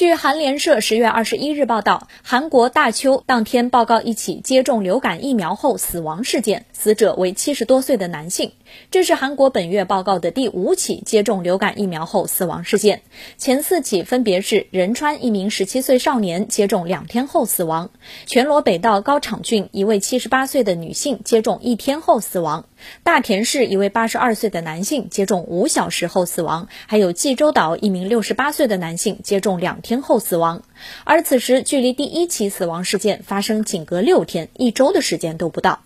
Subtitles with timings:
[0.00, 8.52] 据韩联社十月二十一日报道，韩国大邱当天报告一起接种流感疫苗后死亡事件，死者为七十多岁的男性。
[8.90, 13.02] 这是韩国本月报告的第五起接种流感疫苗后死亡事件，
[13.36, 17.90] 前四起分别是仁川一名十七岁少年接种两天后死亡，
[18.24, 22.64] 全罗北道高场郡一位七十八岁的女性接种一天后死亡，
[23.02, 29.89] 大田市一位八十二岁的男性接种五小时后死亡，还有济州岛一名六十八岁的男性接种两天。
[29.90, 30.62] 天后死亡，
[31.02, 35.80] 而此时距离第一起死亡事件发生仅隔六天，一周的时间都不到。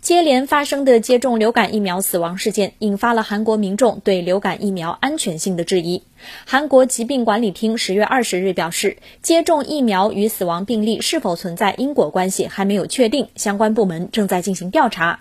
[0.00, 6.02] 接连发生的接种流感疫苗死亡事件，引发了韩国民众对流感疫苗安全性的质疑。
[6.46, 15.20] 韩国疾病管理厅十月二十日表示，接种疫苗与死亡病例是否存在因果关系还没有确定，相关部门正在进行调查。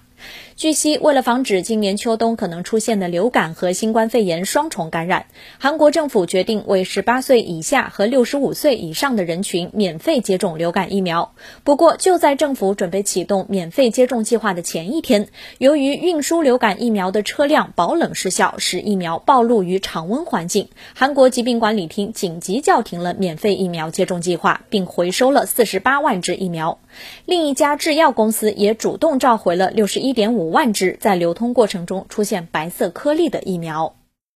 [0.56, 5.26] 据悉，为了防止今年秋冬可能出现的流感和新冠肺炎双重感染，
[5.58, 11.34] 韩国政府决定为十八岁以下和六十五岁以上的人群免费接种流感疫苗。
[11.64, 26.80] 不过，就在政府准备启动免费接种计划的前一天，由于运输流感疫苗的车辆保冷失效，使疫苗暴露于常温环境，韩国疾病管理厅紧急叫停了免费疫苗接种计划，并回收了四十八万支疫苗。
[27.26, 33.99] 另一家制药公司也主动召回了六1.5万只在流通过程中出现白色颗粒的疫苗。